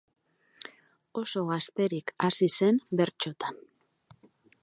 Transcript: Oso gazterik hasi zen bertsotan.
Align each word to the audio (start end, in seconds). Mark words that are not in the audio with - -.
Oso 1.21 1.43
gazterik 1.49 2.15
hasi 2.27 2.49
zen 2.61 2.81
bertsotan. 3.01 3.63